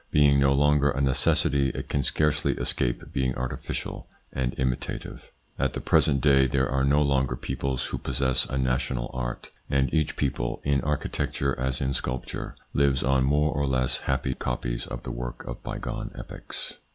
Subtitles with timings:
[0.09, 5.31] Being no longer a necessity, it can scarcely escape being artificial and imitative.
[5.59, 9.93] At the present day there are no longer peoples who possess a national art, and
[9.93, 15.03] each people, in architecture as in sculpture, lives on more or less happy copies of
[15.03, 16.79] the work of bygone epochs.